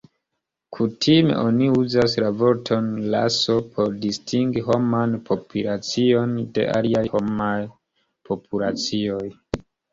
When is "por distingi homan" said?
3.77-5.15